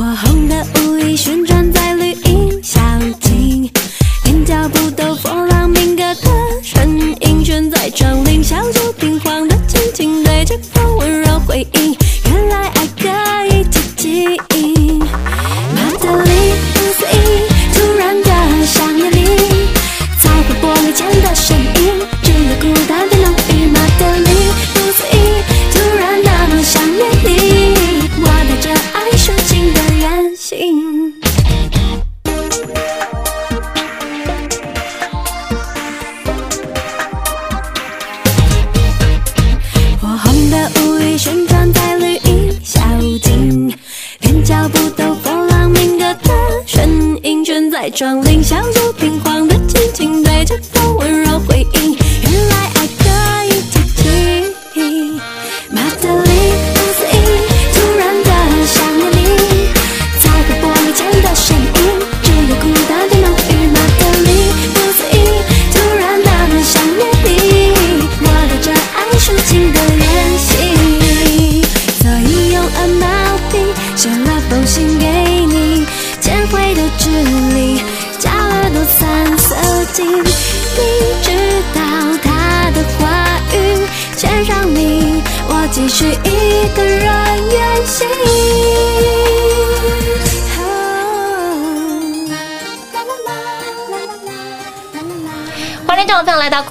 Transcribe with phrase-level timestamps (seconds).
[0.00, 2.80] 火红的舞衣旋转在绿荫小
[3.20, 3.70] 径，
[4.24, 4.90] 连脚步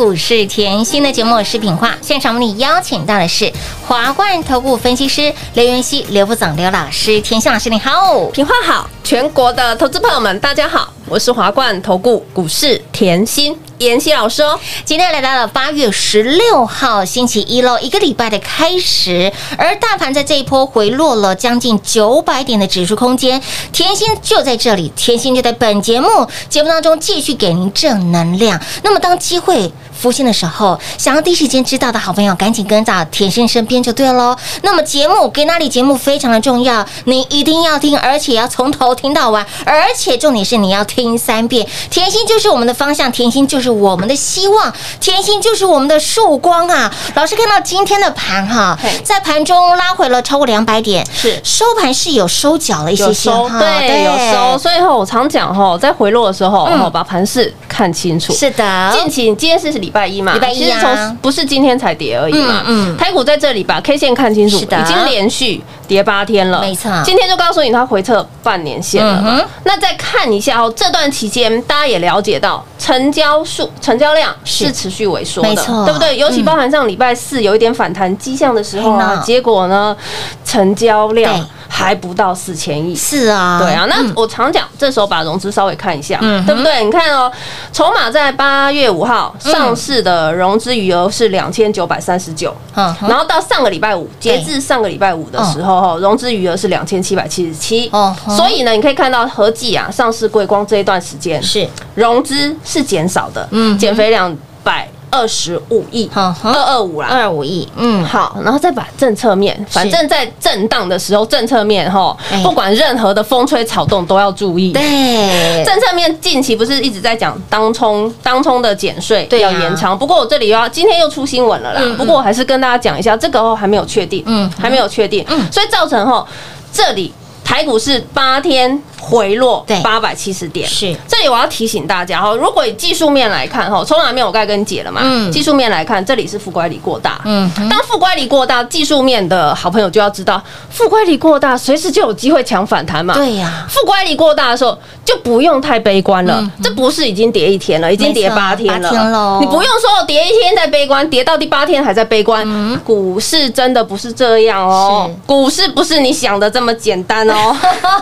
[0.10, 1.96] 股市甜心的节目，视频化。
[2.02, 3.54] 现场为你邀请到的是
[3.86, 7.22] 华冠投顾分析师刘元熙、刘副总、刘老师。
[7.22, 14.60] 甜心老师你好，平化好，全国的投资朋友们，大家好，我是华冠投顾股市甜心妍希老师哦。
[14.84, 23.42] 今天来到了八月十六号星期一喽，一个礼拜的开始，而大盘在这一波回落了将近九百点的指数空间，
[23.72, 28.60] 甜心就在这里，甜心就在本节目节目当中继续给您正能量。
[28.84, 29.72] 那么当机会。
[30.00, 34.34] 浮现的时候，想要第一时间知道的好朋友，赶紧跟到甜心身边就对喽。
[34.62, 41.68] 那么节目给哪里节目非常的重要，你一定要听，而且要从头听到完，而且重点是你要听三遍。
[41.90, 46.92] 甜心就是我们的方向，甜心就是我们的希望，甜心就是我们的曙光啊！
[47.16, 51.40] 老师看到今天的盘哈嘿，在盘中拉回了超过两百点，是。
[51.44, 56.80] 收盘是有收脚了一些有些哈，收对有收，所以哈，我常讲哈，在回落的时候，嗯。
[56.80, 58.34] 哈，把盘势看清楚。
[58.34, 60.80] 是的，近期今天是礼拜一嘛，礼拜一啊。
[60.80, 62.98] 其实从不是今天才跌而已嘛，嗯嗯。
[62.98, 66.92] 台股在这里把 K 线看清楚，已经连续跌八天了，没错。
[67.04, 74.68] 今天就告诉你它回撤半年线了嗯，那再看一下哦，这段期间大家也了解到成交数、成交量是。
[74.68, 75.84] 是持续萎缩的，没错。
[75.86, 76.16] 对不对？
[76.16, 79.06] 尤其嗯包含上礼拜四有一点反弹迹象的时候嘿呐。
[79.06, 79.98] 啊，结果呢，
[80.46, 81.34] 成交量
[81.72, 84.12] 还不到四千亿，是啊，对啊，那嗯。
[84.16, 86.84] 我常讲，这时候把融资稍微看一下，对不对？
[86.84, 87.32] 你看哦，
[87.72, 101.68] 筹码在八月五号上市的融资余额是两千九百三十九，嗯然后到上个礼拜五，截至上个礼拜五的时候，哈，融资余额是两千七百七十七哦，所以呢，你可以看到合计啊，上市贵光这一段时间是。
[101.96, 114.72] 融资是减少的，嗯减肥两百二十五亿，二二五啦，二五亿，嗯，好，然后再把政策面，反正在震荡的时候，政策面哈哎，不管任何的风吹草动都要注意。
[114.72, 121.82] 对，政策面近期不是一直在讲当冲当冲的减税要延长，不过我这里又要今天又出新闻了啦。
[121.98, 126.26] 不过我还是跟大家讲一下，这个哦还没有确定，嗯嗯，还没有确定嗯，所以造成哈
[126.72, 127.14] 这里。
[127.42, 130.68] 台股是八天回落对八百七十点。
[130.68, 135.02] 是这里我要提醒大家哈，如果以技术面来看哈，从哪面我刚才跟你解了嘛。
[135.04, 137.22] 嗯技术面来看，这里是负乖离过大。
[137.26, 143.14] 嗯哼，当负乖离过大，技术面的好朋友就要知道，负乖离过大，随时就有机会抢反弹嘛。
[143.14, 146.46] 对呀，负乖离过大的时候，就不用太悲观了。
[146.62, 148.90] 这不是已经跌一天了，已经跌八天了。
[148.90, 149.12] 天
[149.42, 152.48] 你不用说跌一天再悲观，跌到第八天还在悲观。
[152.84, 157.56] 股市真的不是这样哦股市不是你想的这么简单哦。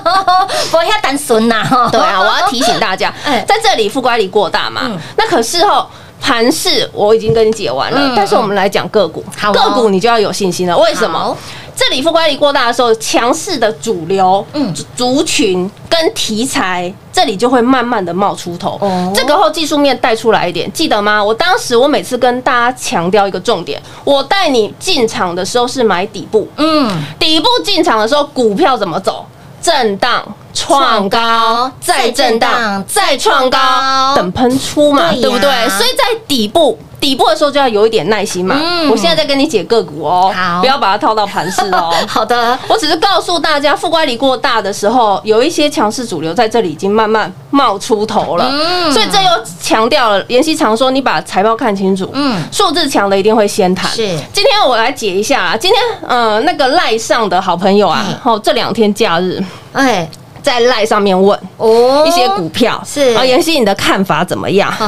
[0.88, 1.90] 不要单纯呐哈。
[1.92, 5.86] 对啊，我要提醒大家 哎，在这里负乖离过大嘛嗯，那可是哦。
[6.20, 9.24] 盘势我已经跟你解完了，嗯但是我们来讲个股，
[9.54, 10.76] 个股你就要有信心了。
[10.76, 11.38] 为什么好？
[11.76, 18.80] 这里负乖离过大的时候，强势的主流、嗯族族群跟题材，这里就会慢慢的冒出头。
[18.82, 21.24] 哦这个后技术面带出来一点，记得吗？
[21.24, 29.24] 我当时我每次跟大家强调一个重点，我带你进场的时候是买底部，嗯，底部进场的时候，股票怎么走？
[29.68, 35.68] 震荡、创高，再震荡、再创高，等喷出嘛，对不对？
[35.68, 36.80] 所以在底部。
[37.00, 38.56] 底部的时候就要有一点耐心嘛。
[38.60, 38.90] 嗯。
[38.90, 41.94] 我现在在跟你解个股哦好，不要把它套到盘势哦。
[42.08, 48.48] 好的，我只是告诉大家，负乖离过大的时候，有一些强势主流在这里已经慢慢冒出头了。
[48.50, 48.92] 嗯。
[48.92, 49.30] 所以这又
[49.62, 52.42] 强调了，妍希常说，你把财报看清楚，嗯。
[52.52, 53.90] 数字强的一定会先谈。
[53.92, 54.08] 是。
[54.34, 59.44] 今天我来解一下啊，今天呃那个赖上的好朋友啊嗯，好这两天假日
[59.74, 60.10] 哎，
[60.42, 62.04] 在赖上面问哦。
[62.08, 63.16] 一些股票，是。
[63.16, 64.74] 啊，妍希你的看法怎么样？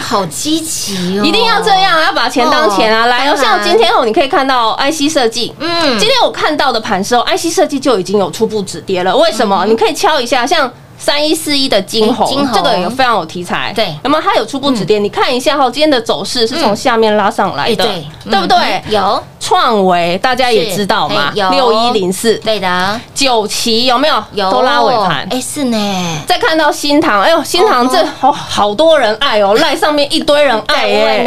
[0.00, 3.04] 好积极哦，一定要这样，要把钱当钱啊！
[3.04, 9.16] 哦来哦，像今天哦，你可以看到 IC 设计，嗯今天我看到的盘时候，IC 设计就已经有初步止跌了。
[9.16, 9.64] 为什么？
[9.66, 10.70] 你可以敲一下，像。
[11.00, 12.54] 三一四一的金红哎金，红。
[12.54, 13.92] 这个有非常有题材，对。
[14.04, 18.06] 那么它有初步止跌，你看一下哈，今天的走势是从下面拉上来的，哎对。
[18.30, 18.56] 对不对？
[18.86, 18.92] 嗯？
[18.92, 19.24] 有。
[19.42, 21.48] 创维大家也知道嘛，有。
[21.50, 22.34] 六一零四。
[22.44, 24.22] 对的，九旗有没有？
[24.34, 24.50] 有。
[24.52, 25.26] 都拉尾盘。
[25.30, 31.22] 哎是呢，再看到新塘，哎呦，新塘这好好多人爱哦， 赖上面一堆人爱耶。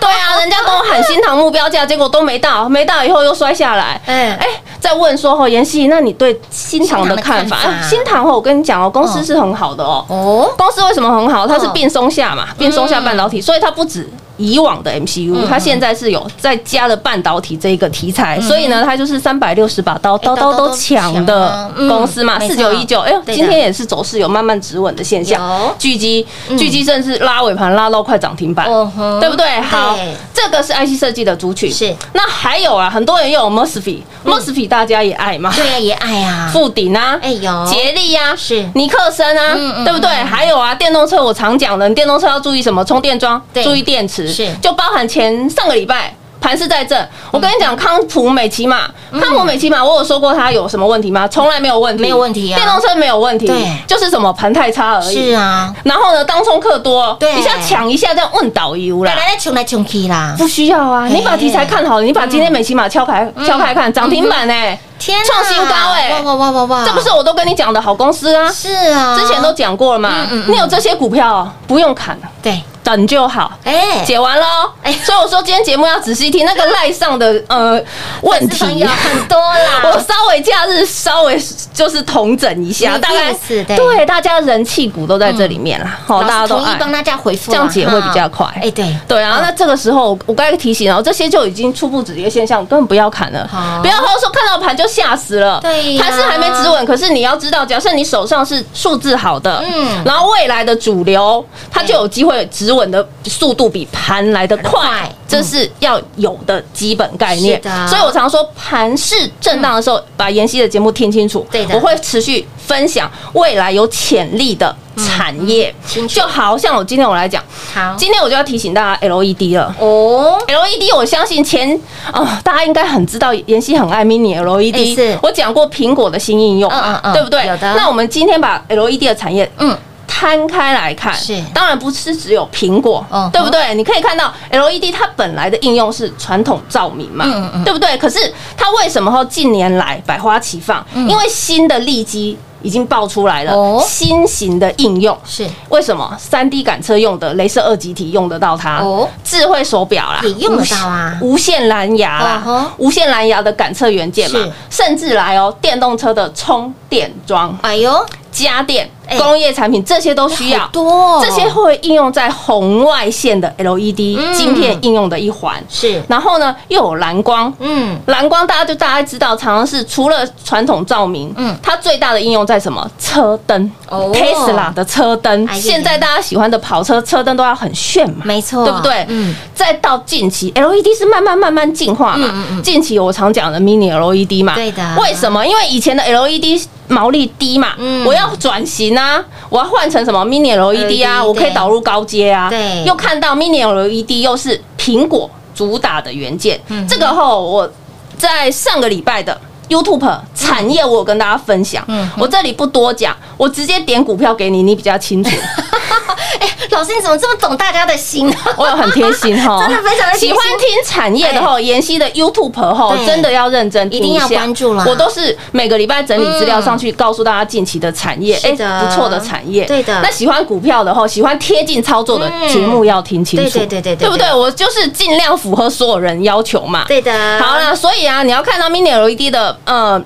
[0.00, 3.98] 对 啊，人家跟我喊新塘目标价，结果都没到，没到以后又摔下来。
[4.06, 4.36] 嗯。
[4.36, 4.46] 哎，
[4.80, 7.56] 再问说哦，妍希，那你对新塘的看法？
[7.88, 10.04] 新塘哦，我跟你讲哦，公司是很好的哦。
[10.08, 11.44] 哦，公司为什么很好？
[11.46, 25.40] 它是嗯变松下嘛，变松下半导体，所以它不止以往的 MCU，它现在是有再加了半导体这一个题材，所以呢，它就是三百六十把刀，刀刀都抢的公司嘛，嗯四九一九，哎呦，今天也是走势有慢慢止稳的现象。
[25.40, 26.26] 有，巨基
[26.58, 29.60] 巨基甚至拉尾盘拉到快涨停板哦，对不对？
[29.60, 29.96] 好，
[30.32, 31.94] 这个是 IC 设计的族群，是。
[32.14, 38.68] 那还有啊，很多人又有 MOSFET，MOSFET 大家也爱嘛，对呀也爱啊，富鼎啊，哎呦捷力呀，是。
[38.74, 40.08] 尼克森啊对不对？
[40.10, 42.84] 还有啊，电动车我常讲的，你电动车要注意什么？
[42.84, 43.62] 充电桩，对。
[43.62, 44.52] 注意电池，是。
[44.62, 46.14] 就包含前上个礼拜。
[46.42, 46.96] 盘是在这，
[47.30, 48.78] 我跟你讲，康普美骑马，
[49.12, 51.28] 康普美骑马，我有说过它有什么问题吗？
[51.28, 52.56] 从来没有问题，没有问题啊。
[52.56, 53.64] 电动车没有问题，对。
[53.86, 55.30] 就是什么盘太差而已。
[55.30, 57.38] 是啊，然后呢，当冲客多，对。
[57.38, 59.14] 一下抢一下这样问导游啦。
[59.14, 59.28] 来。
[59.28, 65.24] 来冲来冲去啦，不需要啊，你把题材看好了，你把今天美骑马敲开敲开看，涨停板哎，天哪。
[65.24, 66.10] 创新高哎。
[66.10, 68.50] 哇哇哇哇哇，这不是我都跟你讲的好公司啊。
[68.50, 73.52] 是啊，之前都讲过了嘛你有这些股票不用砍，对，等就好。
[73.64, 74.44] 哎，解完喽，
[74.82, 74.92] 哎。
[75.04, 77.80] 所以我说今天节目要仔细听那个赖上的呃
[78.22, 78.64] 问题。
[78.64, 81.40] 很多啦， 我稍微假日稍微
[81.72, 83.76] 就是统整一下，大概是对。
[83.76, 88.46] 对大家人气股都在这里面啦，好，大家都爱统一帮大家回复啊，这样解会比较快。
[88.46, 93.48] 哈哎，对，对啊，那这个时候我刚才提醒哦，这些就已经初步止跌现象，根本不要砍了，
[93.82, 95.60] 不要说说看到盘就吓死了。
[95.60, 96.02] 对呀。
[96.02, 107.60] 盘是还没止稳，可是你要知道，假设你手上是数字好的，嗯嗯，然后未来的主流它就有机会止稳的速度比盘来的快快，这是要有的基本概念。
[107.88, 115.74] 所以我常说，盘势震荡的时候，把妍希的节目听清楚，对的我会持续分享未来有潜力的产业
[116.08, 117.42] 就好像我今天我来讲。
[117.74, 119.74] 好，今天我就要提醒大家 LED 了。
[119.78, 121.78] 哦，LED，我相信前
[122.10, 124.94] 啊、大家应该很知道，妍希很爱 Mini 哎 LED。
[124.94, 126.70] 是我讲过苹果的新应用
[127.12, 127.46] 对不对？
[127.46, 129.76] 有的那我们今天把 LED 的产业嗯，
[130.14, 131.42] 摊开来看，是。
[131.54, 133.74] 当然不是只有苹果嗯，对不对？
[133.74, 137.50] 你可以看到 LED 它本来的应用是传统照明嘛嗯嗯。
[137.54, 137.96] 嗯，对不对？
[137.96, 140.84] 可是它为什么近年来百花齐放？
[140.94, 145.16] 因为新的利基已经爆出来了，新型的应用。
[145.24, 145.48] 是。
[145.70, 146.14] 为什么？
[146.18, 148.80] 三 D 感测用的镭射二极体用得到它？
[148.80, 149.08] 哦。
[149.24, 151.18] 智慧手表啦，也用得到啊。
[151.22, 154.38] 无线蓝牙无线蓝牙的感测元件嘛，
[154.70, 157.58] 甚至来哦，电动车的充电桩。
[157.62, 160.66] 哎呦，家电哎、工业产品这些都需要。
[160.72, 161.24] 多哦。
[161.24, 164.34] 这些会应用在红外线的 LED 嗯。
[164.34, 165.62] 晶片应用的一环。
[165.68, 166.02] 是。
[166.08, 167.98] 然后呢，又有蓝光，嗯。
[168.06, 171.50] 蓝光大家就大家知道，常常是除了传统照明，嗯。
[171.52, 172.88] 嗯，它最大的应用在什么？
[172.98, 173.70] 车灯。
[173.88, 174.10] 哦。
[174.14, 175.48] Tesla 的车灯。
[175.54, 178.64] 现在大家喜欢的跑车车灯都要很炫嘛，没错。
[178.64, 178.92] 对不对？
[179.08, 179.22] 嗯。
[179.30, 182.28] 嗯，再到近期 LED 是慢慢慢慢进化嘛，
[182.62, 184.82] 近期我常讲的 Mini LED 嘛，对的。
[185.00, 185.46] 为什么？
[185.46, 188.04] 因为以前的 LED 毛利低嘛，嗯。
[188.04, 189.01] 我要转型啊，
[189.48, 192.84] 我要换成什么？Mini LED 啊，LED 我可以导入高阶啊，对。
[192.84, 197.70] 又看到 Mini LED 又是苹果主打的元件，嗯这个后我
[198.16, 199.38] 在上个礼拜的。
[199.68, 205.30] YouTube 产业我有跟大家分享，嗯我这里不多讲，我直接点股票给你，你比较清楚。
[206.40, 208.36] 哎，老师你怎么这么懂大家的心啊？
[208.56, 214.36] 我有很贴心哈， 真的非常的喜欢听产业的哈，妍希的 YouTube 哈，真的要认真听一定要下。
[214.36, 214.84] 关注啦。
[214.86, 219.64] 我都是每个礼拜整理资料上去，告诉大家近期的产业，哎，不错的产业。
[219.64, 220.00] 对的。
[220.02, 222.48] 那喜欢股票的哈，喜欢贴近操作的嗯。
[222.48, 224.32] 节目要听清楚，对对对对对对不对？
[224.34, 226.84] 我就是尽量符合所有人要求嘛。
[226.86, 230.00] 对的，好了，所以啊，你要看到 Mini LED 的呃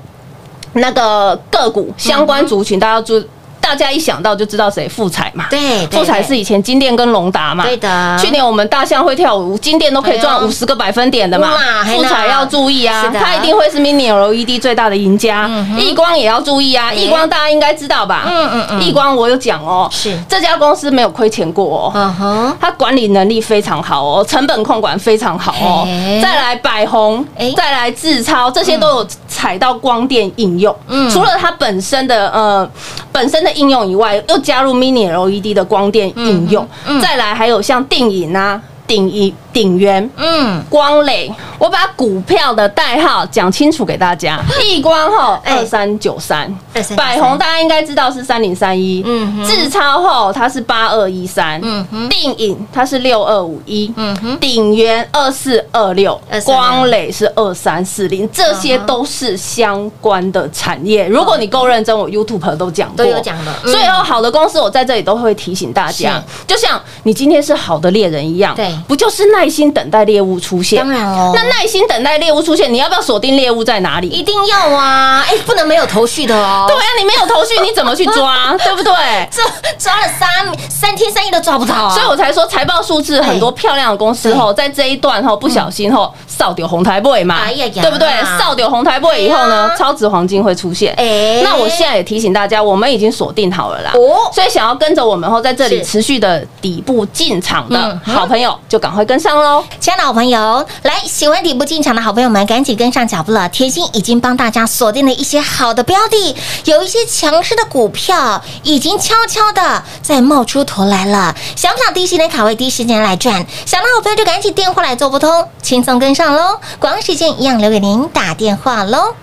[0.75, 3.23] 那个个股相关族群，大家注。
[3.60, 8.16] 大家一想到就知道谁富彩嘛，对对富彩是以前金店跟隆达嘛，对的。
[8.18, 11.52] 去年我们大象会跳舞，金店都可以哎赚呦五十个百分点的嘛。
[11.84, 15.50] 富彩要注意啊它一定会是 Mini LED 最大的赢家。
[15.76, 18.22] 易光也要注意啊，哎易光大家应该知道吧？
[18.26, 18.82] 嗯嗯嗯。
[18.82, 20.16] 易光我有讲哦，是。
[20.28, 21.92] 这家公司没有亏钱过哦。
[21.94, 25.82] 嗯哼，它管理能力非常好哦，成本控管非常好哦。
[25.84, 26.20] 嘿。
[26.22, 30.75] 再来百宏哎，再来智超，这些都有踩到光电应用。
[30.86, 31.10] 嗯。
[31.10, 32.68] 除了它本身的呃
[33.10, 37.00] 本身的应用以外，又加入 Mini LED 的光电应用嗯嗯。
[37.00, 40.06] 再来还有像电影啊、鼎一鼎元。
[40.18, 44.38] 嗯，光磊，我把股票的代号讲清楚给大家。
[44.62, 45.56] 易光后哎。
[45.56, 46.46] 二三九三。
[46.75, 49.44] 2393，百宏大家应该知道是三零三一，嗯哼。
[49.46, 52.06] 智超后它是八二一三，嗯哼。
[52.10, 54.38] 定影它是六二五一，嗯哼。
[54.38, 56.20] 鼎元二四二六。
[56.30, 61.06] 246，光磊是二三四零，这些都是相关的产业。
[61.08, 63.72] 如果你够认真，我 YouTube 都讲过，都有讲的嗯。
[63.72, 68.70] 所以哦，好的公司我在这里都会提醒大家，就像你今天是好的猎人一样，对。
[68.86, 70.82] 不就是耐心等待猎物出现？
[70.82, 74.08] 当然哦那耐心等待猎物出现，你要不要锁定猎物在哪里？
[74.08, 76.64] 一定要啊，哎，不能没有头绪的哦。
[76.68, 78.56] 对啊，你没有头绪，你怎么去抓？
[78.58, 78.92] 对不对？
[79.30, 79.40] 这
[79.78, 80.28] 抓了三
[80.68, 81.94] 三天三夜都抓不到啊！
[81.94, 88.09] 所以我才说财报数字很多漂亮的公司吼，在这一段吼不小心后扫丢红台 boy 嘛，哎呀呀对不对？
[88.38, 90.93] 扫丢红台 boy 以后哎呢呀，超值黄金会出现。
[90.95, 93.93] 哎那我现在也提醒大家，我们已经锁定好了啦。
[93.95, 99.64] 哦所以想要跟着我们后在这里持续的底部进场的嗯好朋友，就赶快跟上喽。
[99.81, 103.49] 亲爱的好朋友，来喜欢底部进场的好朋友们，赶紧跟上脚步了。
[103.49, 111.35] 甜心已经帮大家锁定了一些好的标的，有一些强势的股票已经悄悄的在冒出头来了。
[111.55, 113.35] 想不想第一时间卡位，第一时间来赚？
[113.64, 116.61] 想的好朋友就赶紧电话来做不通，轻松跟上喽。
[116.78, 119.14] 广告时间一样留给您打电话喽。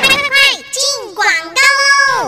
[0.00, 1.60] 快快快，进广告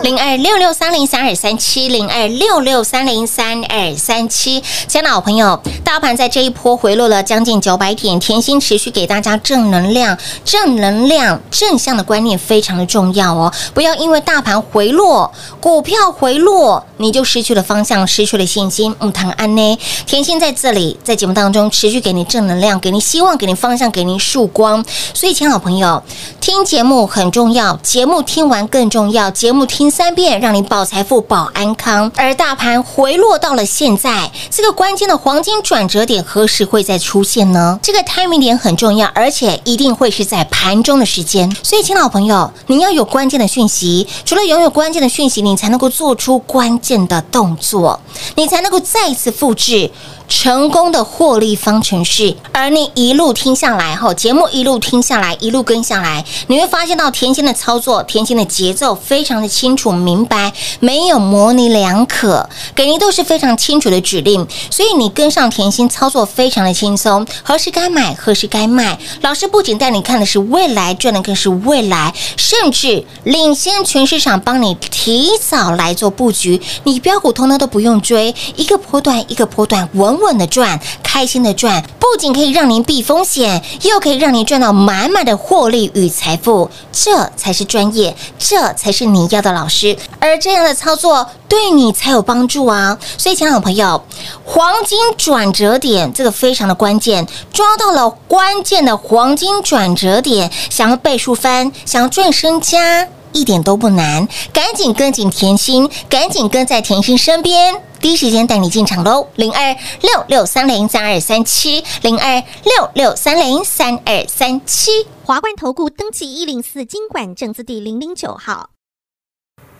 [0.03, 4.63] 零二六六三零三二三七，零二六六三零三二三七。
[4.87, 13.53] 亲爱的好朋友，大盘在这一波回落了将近九百点，甜心持续给大家正能量，正能量正向的观念非常的重要哦。
[13.73, 18.95] 不要因为大盘回落，股票回落，你就失去了方向，失去了信心。
[18.99, 19.79] 嗯，唐安呢？
[20.07, 24.83] 甜心在这里，在节目当中持续给你正能量，给你希望，给你方向，给你曙光。
[25.13, 26.01] 所以，亲爱的好朋友，
[26.41, 32.11] 听节目很重要，节目听完更重要，节目听三遍，让你保财富、保安康。
[32.15, 37.79] 而大盘回落到了现在，这个关键的黄金转折点何时会再出现呢？
[37.83, 41.55] 这个 timing 点很重要，而且一定会是在盘中的时间。
[41.61, 47.99] 所以，亲爱的好朋友，你要有关键的讯息，除了拥有关键的讯息，你才能够做出关键的动作，
[48.33, 49.91] 你才能够再一次复制。
[50.27, 80.79] 成功的获利方程式，而你一路听下来后，节目一路听下来，一路跟下来，你会发现到甜心的操作，甜心的节奏非常的清楚明白，没有模棱两可，给您都是非常清楚的指令，所以你跟上甜心操作非常的轻松，何时该买，何时该卖，老师不仅带你看的是未来，赚的更是未来，甚至领先全市场，帮你提早来做布局，你标股通通都不用追，一个波段一个波段稳稳的赚，
[81.13, 92.97] 开心的赚，不仅可以让您避风险，又可以让您赚到满满的获利与财富，这才是专业，这才是你要的老师，而这样的操作对你才有帮助啊！
[93.17, 94.01] 所以，亲爱的朋友，
[94.45, 103.09] 黄金转折点这个非常的关键，抓到了关键的黄金转折点，想要倍数翻，想要赚身家。
[103.33, 107.81] 一点都不难，赶紧跟紧甜心，赶紧跟在甜心身边。
[107.99, 114.91] 第一时间带你进场喽，零二六六三零三二三七，零二六六三零三二三七。
[115.23, 118.71] 华冠投顾登记一零四经管证字第零零九号。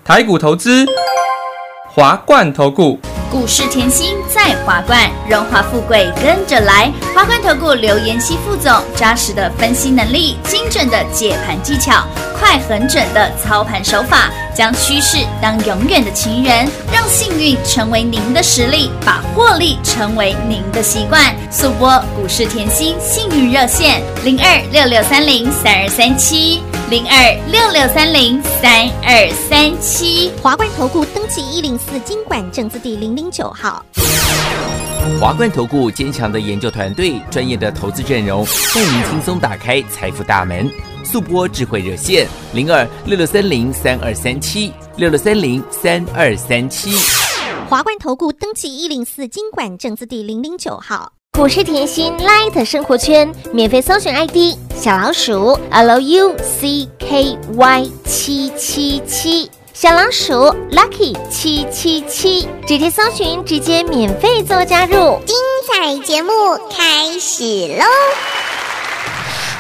[0.04, 0.86] 台股投资，
[1.90, 3.00] 华冠投顾。
[3.32, 6.92] 股市甜心在华冠，荣华富贵跟着来。
[7.16, 12.06] 华冠投顾刘延熙副总，扎实的分析能力，精准的解盘技巧，
[12.38, 21.34] 快狠准的操盘手法，将趋势当永远的情人，让幸运成为您的实力，把获利成为您的习惯。
[21.50, 30.32] 速播股市甜心幸运热线零二六六三零三二三七零二六六三零三二三七。
[30.42, 33.86] 华冠投顾登记一零四经管证字第零零九号。
[35.20, 40.70] 华冠投顾坚强的研究团队，专业的投资阵容，带您轻松打开财富大门。
[41.04, 46.92] 速播智慧热线零二六六三零三二三七六六三零三二三七。
[47.68, 51.12] 华冠投顾登记一零四经管证字第零零九号。
[51.34, 56.36] 股市甜心 Light 生活圈免费搜寻 ID 小老鼠 Lucky
[58.06, 59.50] 七七七，
[59.82, 60.34] 小老鼠
[60.70, 65.20] Lucky 七七七，直接搜寻，直接免费做加入。
[65.26, 65.36] 精
[65.66, 66.32] 彩节目
[66.70, 67.44] 开始
[67.80, 67.86] 喽！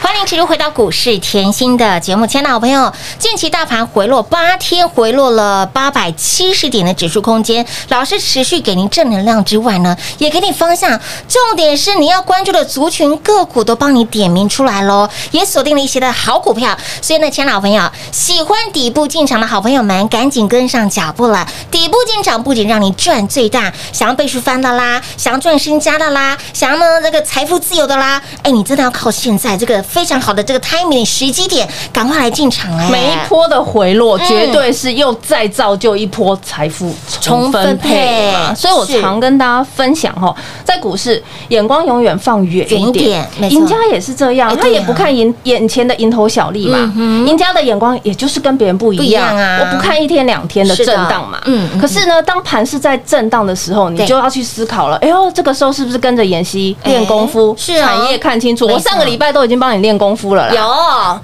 [0.01, 21.47] 欢迎持续回到股市甜心的节目，亲爱的好朋友，近期大盘回落八天，回落了八百七十点的指数空间，老师持续给您正能量之外呢，也给你方向，重点是你要关注的族群个股都帮你点名出来喽，也锁定了一些的好股票，所以呢，亲爱的好朋友，喜欢底部进场的好朋友们，赶紧跟上脚步了。
[21.69, 32.89] 底部进场不仅让你赚最大，想要倍数翻的啦，想要赚身家的啦，想要呢这个财富自由的啦，哎，你真的要靠现在这个非常好的这个 timing 时机点，赶快来进场哎！
[32.89, 38.49] 每一波的回落，绝对是又再造就一波财富充分配嘛。
[38.49, 40.33] 配所以我常跟大家分享哈，
[40.63, 47.27] 在股市眼光永远放远远一一点赢家也是这样，他也不看眼眼前的蝇头小利嘛嗯。
[47.27, 51.41] 赢家的眼光也就是跟别人不一样啊我不看一天两天的震荡嘛。
[51.45, 54.95] 嗯嗯可是呢，当盘是在震荡的时候，你就要去思考了。
[54.97, 57.53] 哎呦，这个时候是不是跟着妍希练功夫？
[57.57, 58.65] 是啊产业看清楚。
[58.67, 60.53] 我上个礼拜都已经帮你练功夫了啦。
[60.53, 61.19] 有。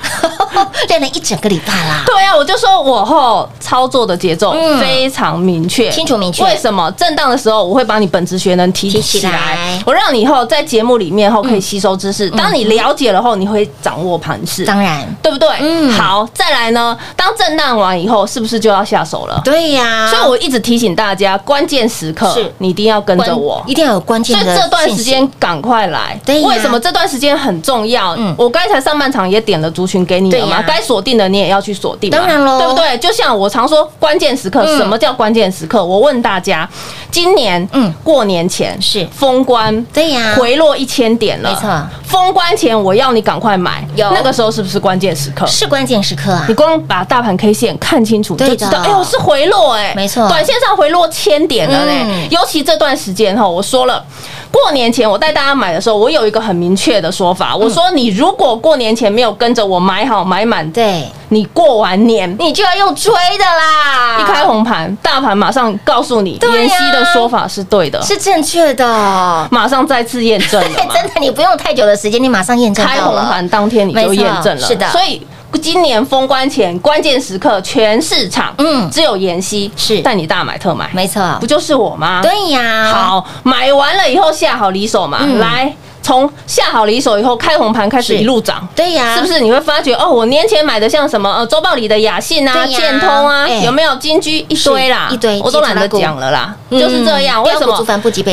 [0.87, 4.79] 练了一整个礼拜啦，对啊，我就说我后操作的节奏嗯。
[4.79, 6.43] 非常明确、清楚明确。
[6.43, 6.89] 为什么？
[6.91, 9.81] 震荡的时候，我会把你本职学能提提起来。
[9.85, 12.29] 我让你以后在节目里面后可以吸收知识。
[12.31, 15.05] 当你了解了后，你会掌握盘势，当然。
[15.21, 15.49] 对不对？
[15.59, 15.91] 嗯。
[15.91, 19.41] 好，再来呢，当震荡完以后，是不是就要下手了？
[19.43, 22.51] 对呀，所以我一直提醒大家，关键时刻是。
[22.59, 23.61] 你一定要跟着我。
[23.67, 26.19] 一定要有关键的所以这段时间赶快来。
[26.27, 28.15] 为什么这段时间很重要？
[28.17, 28.33] 嗯。
[28.37, 32.97] 我刚才上半场也点了族群给你了嘛该锁定的你也要去锁定嘛，当然喽对不对？
[32.97, 35.83] 就像我常说，关键时刻，嗯什么叫关键时刻？
[35.83, 36.67] 我问大家，
[37.11, 41.87] 今年嗯过年前是封关，对呀回落一千点了，没错。
[42.05, 45.45] 封关前我要你赶快买，有那个时候是不是关键时刻？
[45.47, 46.53] 是关键时刻啊你！
[46.53, 54.03] 光把大盘 K 线看清楚，就知道，哎呦是回落哎、没错短线上回落千点了呢、嗯尤其这段时间哈，我说了。
[54.51, 69.47] 过年前我带大家买的时候，我有一个很明确的说法，我说你如果过年前没有跟着我买好买满，对，你过完年你就要用追的啦，一开红盘，大盘马上告诉你，妍希的说法是对的，是正确的。
[69.51, 70.61] 马上再次验证。
[70.93, 73.17] 真的，你不用太久的时间，你马上验证开红。
[73.27, 74.87] 盘当天你就验证了，是的。
[74.89, 75.21] 所以
[75.57, 82.21] 今年封关前关键时刻，全市场嗯只有妍希是带你大买特买，没错不，就是我吗？
[82.21, 85.73] 对呀。，好，买完了以后下好离手嘛，嗯来。
[86.07, 89.27] 从下好离手以后，开红盘开始一路涨，对呀，是不？
[89.27, 90.09] 是你会发觉哦？
[90.09, 95.09] 我年前买的像什么呃周报里的雅信啊、建通啊，哎有没有金居一堆啦？
[95.11, 97.43] 一堆我都懒得讲了啦，嗯就是这样。
[97.43, 97.85] 为什么。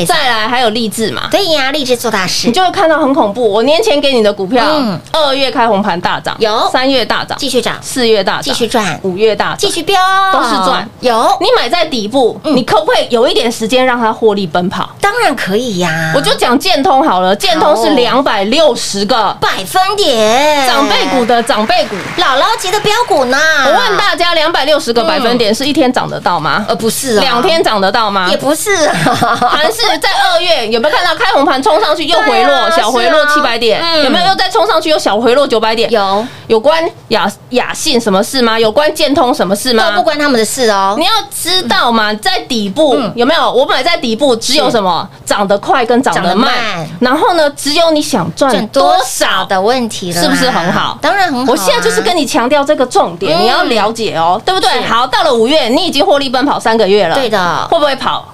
[0.07, 2.53] 再来还有励志嘛，对呀，励志做大事你。
[2.53, 3.51] 就会看到很恐怖。
[3.51, 9.99] 我年前给你的股票嗯，二月开红盘大涨，有三月大涨，继续涨，四月大涨，继续赚五月大涨，继续飙，
[10.31, 14.89] 都是赚有，你买在底部，嗯你可不可以有一点时间让它获利奔跑？
[15.01, 16.13] 当然可以呀。
[16.15, 21.95] 我就讲建通好了，建通是好两百六十个百分点，长辈股的长辈股。
[22.17, 23.37] 姥姥级的标股呢？
[23.65, 26.65] 我问大家，两百六十个百分点是一天涨得到吗？
[26.67, 28.35] 呃，不是啊，两天涨得到吗也？
[28.35, 28.93] 不是啊，
[29.55, 33.81] 盘是在二月有没有看到开红盘冲上去又回落，啊小回落七百点？
[33.81, 35.89] 嗯有没有又再冲上去又小回落九百点？
[35.89, 38.59] 有有关雅雅信什么事吗？
[38.59, 39.91] 有关建通什么事都吗？
[39.95, 41.05] 不关他们的事哦你。
[41.05, 43.51] 要知道嘛，在底部嗯有没有？
[43.51, 46.51] 我买在底部只有什么涨得快跟涨得慢，
[46.99, 51.45] 然后呢，只有你想赚赚多多少少的问题了，是不是很好当然很好啊。
[51.49, 54.81] 我现在就是跟你强调这个重点，嗯你要了解哦，对不对？
[54.81, 58.25] 好，到了五月，你已经获利奔跑三个月了，对的会不会跑？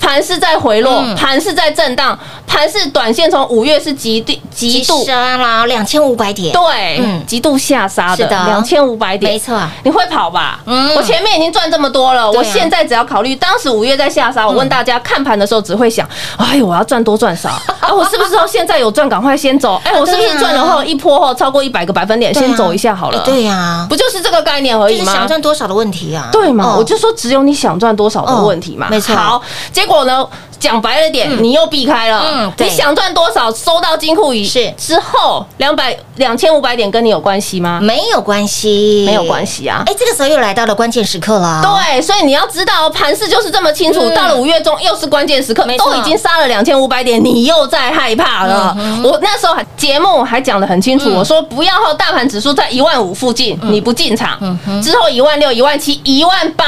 [0.00, 10.60] 盘是在回落，嗯盘是在震荡，盘是短线从五月是极度极度杀啦，两千五百点，对，嗯极度下杀的两千五百点，没错，你会跑吧？
[10.66, 17.48] 嗯我前面已经赚这么多了，啊我现在只要考虑当时五月在下杀，我问大家看盘的时候只会想，哎呦，我要赚多赚少
[17.80, 17.92] 啊？
[17.92, 19.80] 我是不是说现在有赚，赶快先走？
[19.84, 23.18] 哎，我是不是赚了后一波后超过一百个百分点，啊先走一下好了？
[23.18, 25.04] 哎对呀，不就是这个概念而已吗？
[25.04, 26.28] 就是想赚多少的问题啊？
[26.32, 26.64] 对嘛？
[26.64, 28.86] 哦我就说只有你想赚多少的问题嘛。
[28.86, 30.26] 哦没错好，结果呢？
[30.58, 32.50] 讲白了点，你又避开了。
[32.56, 37.78] 你想赚多少，收到金库仪是之后，两百两千五百点跟你有关系吗？
[37.82, 44.00] 没有关系，没有关系啊哎，这个时候又来到了关键时刻了，对，所以你要知道，盘势就是这么清楚。
[44.00, 48.74] 嗯到了五月中，又是关键时刻，都已经杀了两千五百点，你又在害怕了。
[49.04, 56.64] 我那时候还节目还讲的很清楚，嗯我说不要后大盘指数在一万五附近，你不进场，嗯之后一万六、一万七、一万八，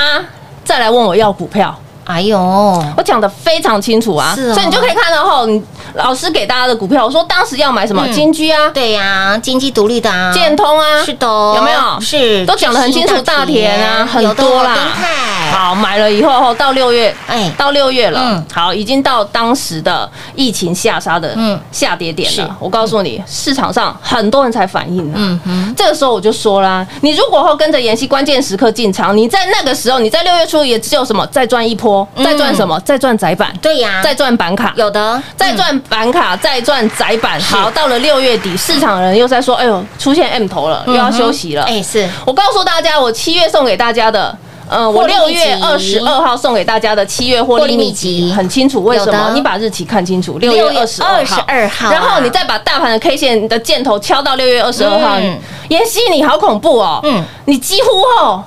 [0.63, 1.75] 再来问我要股票。
[2.09, 2.39] 哎呦，
[2.97, 4.55] 我讲的非常清楚啊，是哦。
[4.55, 5.63] 所以你就可以看到吼，你
[5.95, 8.03] 老师给大家的股票，我说当时要买什么？
[8.07, 8.13] 嗯。
[8.13, 11.27] 金居啊、对呀，经济独立的啊，建通啊，是的。
[11.27, 12.01] 哦，有没有？
[12.01, 12.45] 是。
[12.47, 14.77] 都讲得很清楚，大田啊，很多啦。
[15.53, 17.51] 好，买了以后后到六月，哎。
[17.57, 18.47] 到六月了，嗯。
[18.53, 21.59] 好，已经到当时的疫情下杀的嗯。
[21.71, 22.57] 下跌点了。
[22.59, 25.15] 我告诉你，市场上很多人才反应呢。
[25.17, 31.27] 嗯哼，这个时候我就说啦，你如果后跟着妍希关键时刻进场，你在那个时候，你在六月初也只有什么？
[31.29, 32.25] 再赚一波，嗯。
[32.25, 37.41] 再赚什么，再赚窄板，对呀，再赚板卡，有的，再赚板卡，再赚窄板。
[37.41, 41.63] 好，到了六月底，市场人又在说，哎呦，出现 M 头了，又要休息了。
[41.65, 44.37] 哎，是我告诉大家，我七月送给大家的。
[44.71, 49.33] 呃，我六月二十二号送给大家的七月获利秘籍籍很清楚，为什么？
[49.35, 55.39] 你把日期看清楚，六月二十二22号啊然后你再把大盘的 K 线的箭头敲到六月二十二号嗯。
[55.71, 57.01] 妍希，你好恐怖哦！
[57.05, 57.89] 嗯你几乎
[58.21, 58.45] 哦，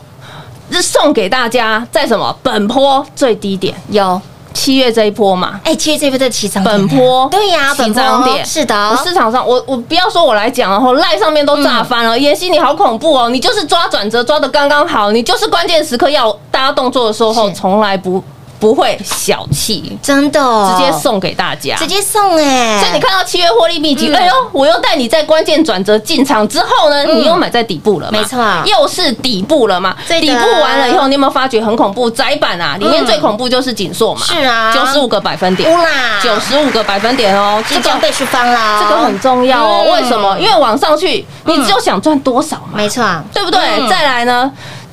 [0.71, 4.21] 是送给大家在什么本坡最低点，有，
[4.53, 6.75] 七月这一波嘛，哎，七月这一波在起涨点。
[6.75, 7.27] 本波。
[7.29, 8.45] 对呀，起涨点。
[8.45, 8.75] 是的。
[8.89, 12.17] 我，市场上，我我不要说我来讲，然后赖上面都炸翻了。
[12.17, 13.29] 妍希，你好恐怖哦！
[13.29, 18.23] 你就是抓转折抓的刚刚好，你就是关键时刻要大家动作的时候，从来不
[18.61, 21.75] 不会小气，真的直接，送给大家。
[21.77, 24.15] 直接送哎，所以你看到七月获利秘籍，嗯。
[24.15, 28.39] 哎呦，我又带你在关键转折进场之后呢，你又买在底部了嘛，没错。
[28.65, 29.95] 又是底部了嘛。
[30.07, 32.07] 底部完了以后，你有没有发觉很恐怖？
[32.11, 34.71] 窄板啊，里面最恐怖就是紧缩嘛，是啊。
[34.71, 35.67] 九十五个百分点。
[35.67, 39.85] 乌，啦，九十五个百分点哦，这个即将倍数翻啦，这个很重要哦。
[39.87, 40.37] 嗯为什么？
[40.39, 43.59] 因为往上去，你只有想赚多少嘛，没错，对不对？
[43.79, 43.89] 嗯。
[43.89, 44.51] 再来呢？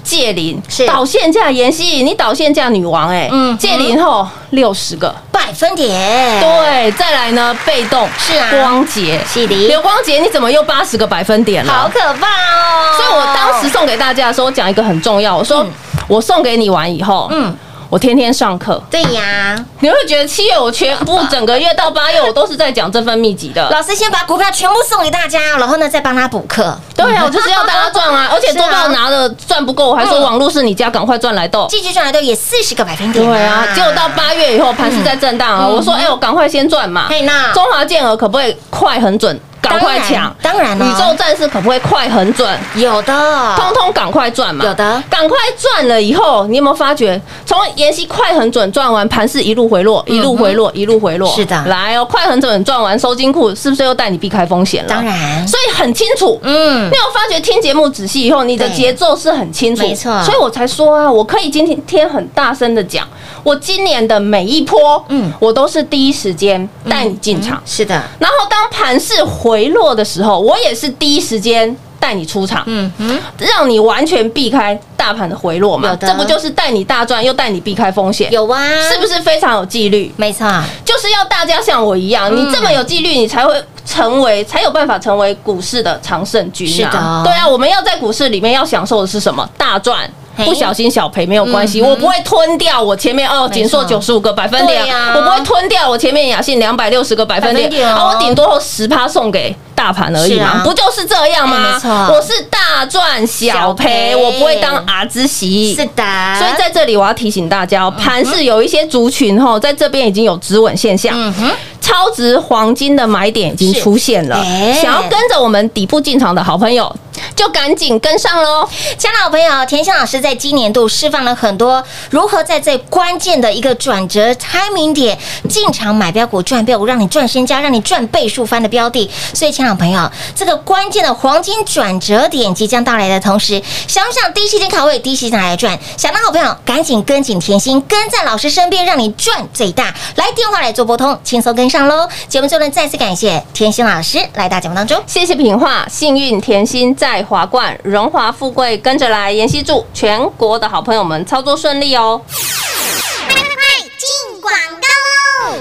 [0.08, 0.86] 借零是。
[0.86, 8.08] 导线价妍希，你导线价女王哎，嗯借零后六十个，百分点，对，再来呢被动。
[8.18, 8.48] 是啊。
[8.50, 9.20] 光洁。
[9.30, 9.54] 是的。
[9.68, 11.72] 刘光洁你怎么又八十个百分点了？
[11.72, 12.96] 好可怕哦！
[12.96, 15.66] 所以我当时送给大家的时候，我讲一个很重要，我说
[16.06, 17.54] 我送给你完以后，嗯，
[17.90, 23.66] 我天天上课，对呀，你会觉得七月我全部整个月到八月我都是在讲这份秘籍的。
[23.70, 26.76] 老师先把股票全部送给大家，然后呢再帮他补课。
[26.94, 28.28] 对啊， 我就是要大家赚啊！
[28.32, 31.66] 而且多报拿的赚不够，我还说嗯网络是你家，赶快赚来豆。
[31.70, 33.24] 继续赚来都也四十个百分点。
[33.24, 37.06] 对啊，结果到八月以后盘是在震荡啊，我说哎，我赶快先赚嘛。
[37.08, 40.34] 嘿那中华健儿可不可以快很准，赶快抢？
[40.42, 42.58] 当然了宇宙战士可不可以快很准？
[42.76, 43.12] 有的，
[43.56, 44.64] 通通赶快赚嘛！
[44.64, 51.30] 有的赶快赚了以后，你有没有发觉，从妍希快很准赚完，盘势一路回落，一路回落，一路回落。
[51.30, 54.88] 嗯是的来哦，快很准赚完收金库，是不是又带你避开风险了？
[54.88, 56.38] 当，然，所以很清楚。
[56.42, 63.06] 嗯你，有发觉听节目仔细以后，你的节奏是很清楚，没错所以我才说啊，我可以今天很大声的讲，
[63.44, 80.12] 我今年的每一波，嗯嗯，我都是第一时间带你进场，是的，然后当盘势回落的时候，我也是第一时间带你出场，嗯嗯，让你完全避开大盘的回落嘛这不就是带你大赚，又带你避开风险，有啊，是不是非常有纪律？
[80.16, 80.46] 没错，
[80.84, 87.22] 就是要大家像我一样，嗯你这么有纪律，你才会成为，才有办法成为股市的常胜军是的啊！
[87.24, 89.48] 对啊，我们要在股市里面要享受的是什么？
[89.56, 90.08] 大赚。
[90.38, 90.44] 嘿。
[90.46, 93.54] 不小心小赔没有关系，我不会吞掉我前面哦，没错。
[93.54, 94.82] 紧缩九十五个百分点。
[94.94, 95.12] 啊。
[95.16, 102.08] 我不会吞掉我前面雅信两百六十个百分点啊，我顶多十趴送给大盘而已嘛，不就是这样哎吗？
[102.12, 103.84] 我是大赚小小赔。
[103.84, 105.74] 赔，我不会当阿兹席。
[105.74, 106.02] 是的，
[106.38, 111.14] 所以在这里我要提醒大家哦，盘市有一些族群吼，在这边已经有止稳现象。
[111.16, 114.44] 嗯哼，超值黄金的买点已经出现了
[114.80, 116.94] 想要跟着我们底部进场的好朋友，
[117.34, 118.68] 就赶紧跟上喽。
[118.96, 129.10] 亲爱的好朋友，田心老师在今年度释放了很多如何在这关键的一个转折 timing 点进场买标股赚标股，让你赚身家，让你赚倍数翻的标的。
[129.32, 135.78] 所以，亲爱的朋友，这个关键的黄金转折点即将到来的同时，想不想第一时间卡位，第一时间来赚？
[135.96, 139.94] 想的好朋友，赶紧跟紧甜心，跟在老师身边，让你赚最大。
[140.16, 142.08] 来电话来做拨通，轻松跟上喽。
[142.28, 145.00] 节目最后，再次感谢甜心老师来到节目当中。
[145.06, 149.32] 谢谢品画，幸运甜心在华冠，荣华富贵跟着来。
[149.32, 152.20] 妍希祝全国的好朋友们操作顺利哦。
[152.26, 153.62] 快快快
[153.98, 154.52] 进广！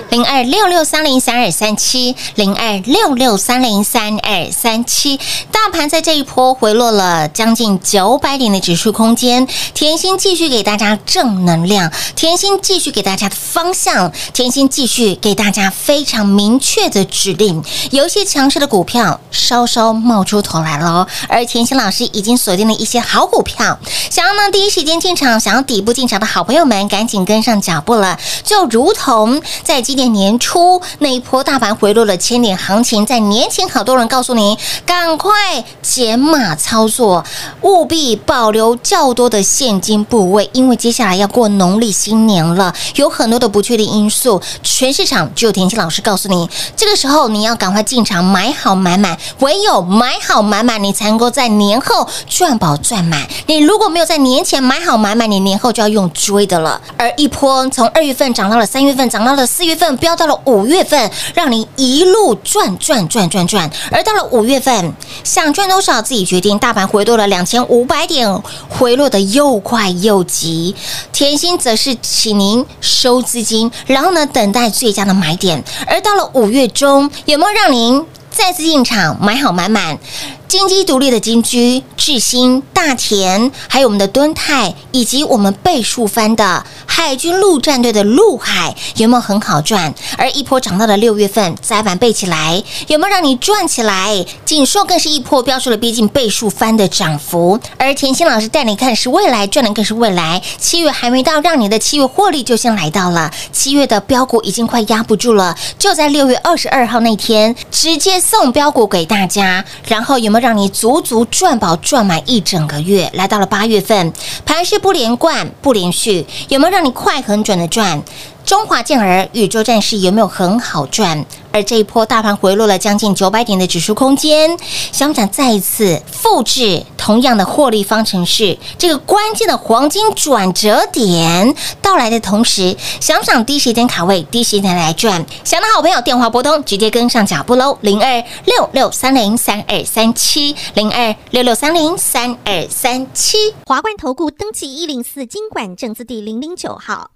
[0.09, 5.19] 零二六六三零三二三七，零二六六三零三二三七。
[5.51, 17.63] 大盘在这一波回落了将近九百点的指数空间，甜心继续给大家正能量，甜心继续给大家的方向，甜心继续给大家非常明确的指令。
[17.91, 23.77] 有一些强势的股票稍稍冒出头来了，而甜心老师已经锁定了一些好股票，
[24.09, 28.17] 想要呢第一时间进场，想要底部进场的好朋友们，赶紧跟上脚步了。
[28.43, 37.23] 就如同在在今年年初那一波大盘回落了千点行情，在年前好多人告诉你，赶快减码操作，
[37.61, 53.27] 务必保留较多的现金部位，因为接下来要过农历新年了，有很多的不确定因素，全市场只有田心老师告诉你，这个时候你要赶快进场买好买满，唯有买好买满，你才能够在年后赚饱赚满。
[53.45, 56.81] 你如果没有在年前买好买满，你年后就要用追的了。
[56.97, 63.69] 而一波从二月份涨到了三月份，涨到了四月份，飙到了五月份，让你一路赚赚赚赚赚。
[63.91, 66.57] 而到了五月份，想赚多少自己决定。
[66.57, 70.73] 大盘回落了两千五百点，回落的又快又急。
[71.11, 75.61] 甜心则是请您收资金，然后呢等待最佳的买点。
[75.85, 79.99] 而到了五月中，有没有让您再次进场买好买满？
[80.47, 89.93] 金鸡独立的金居、智新、大田，还有我们的敦泰，以及我们倍数翻的海军陆战队的陆海，有没有很好赚？
[90.17, 94.25] 而一波涨到了六月份，再板背起来，有没有让你赚起来？
[94.45, 100.41] 锦硕更是一波标出了逼近倍数翻的涨幅，而甜心老师带你看是未来，赚的更是未来。
[100.57, 103.29] 七月还没到，让你的七月获利就先来到了。
[103.51, 110.36] 七月的标股已经快压不住了，就在六月二十二号那天，直接送标股给大家，然后有没有？
[110.39, 114.11] 让你足足赚饱赚满一整个月，来到了八月份，
[114.45, 118.01] 盘势不连贯不连续，有没有让你快很准的赚？
[118.45, 121.25] 中华健儿宇宙战士有没有很好赚？
[121.57, 124.55] 而这一波大盘回落了将近九百点的指数空间，
[124.91, 128.55] 想不想再一次复制同样的获利方程式？
[128.77, 135.25] 这个关键的黄金转折点到来的同时，想不想第一时间卡位，第一时间来赚？
[135.43, 143.55] 想的好朋友电话拨通，直接跟上脚步喽，零二六六三零三二三七，零二六六三零三二三七。
[143.65, 147.09] 华冠投顾登记一零四经管证字第零零九号。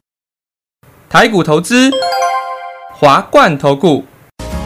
[1.08, 1.92] 台股投资，
[2.98, 4.04] 华冠投顾。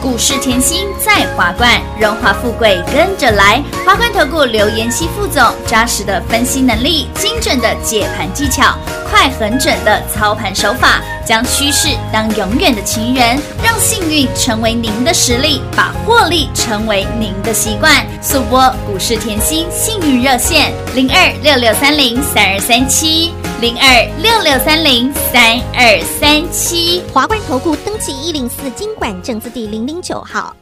[0.00, 3.62] 股市甜心在华冠，荣华富贵跟着来。
[3.84, 8.74] 华冠投顾刘延熙副总，扎实的分析能力，精准的解盘技巧，
[9.08, 18.06] 快狠准的操盘手法，将趋势当永远的情人，让幸运成为您的实力，把获利成为您的习惯。
[18.22, 27.02] 速播股市甜心幸运热线零二六六三零三二三七零二六六三零三二三七。
[27.12, 30.54] 华冠投顾登记一零四经管证字第零零九号。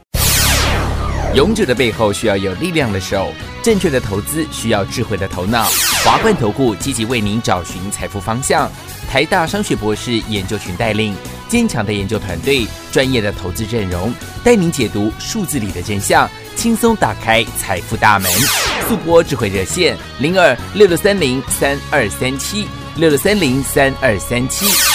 [1.35, 3.29] 勇者的背后需要有力量的手，
[3.61, 5.65] 正确的投资需要智慧的头脑。
[6.05, 8.71] 华冠投顾积极为您找寻财富方向。
[9.11, 11.13] 台大商学博士研究群带领，
[11.49, 14.13] 坚强的研究团队，专业的投资阵容，
[14.45, 18.31] 带您解读数字里的真相，轻松打开财富大门。
[18.87, 24.94] 速播智慧热线零二六六三零三二三七六六三零三二三七。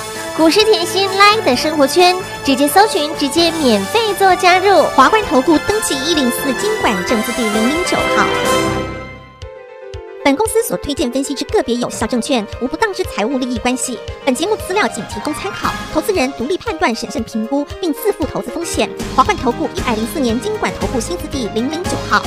[0.37, 4.81] 股市甜心 Live 的生活圈，直接搜寻，直接免费做加入。
[4.95, 8.25] 华冠投顾登记一零四经管证字第零零九号。
[10.23, 13.99] 本公司所推荐分析之个别有效证券，无不当之财务利益关系。
[14.23, 18.89] 本节目资料仅提供参考，投资人独立判断、审慎评估，并自负投资风险。
[19.15, 22.23] 华冠投顾一百零四年经管投顾新字第零零九号。